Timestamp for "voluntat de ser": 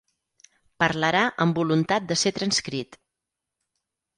1.61-2.33